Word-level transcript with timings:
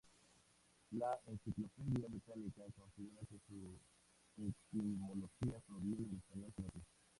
La 0.93 1.19
"Encyclopaedia 1.27 2.07
Britannica" 2.07 2.63
considera 2.75 3.21
que 3.29 3.37
su 3.47 3.79
etimología 4.39 5.59
proviene 5.67 6.05
del 6.05 6.13
español 6.45 6.51
"jinete". 6.57 6.87